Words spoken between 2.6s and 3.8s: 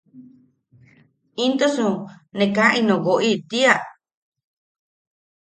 ino woʼi tiia?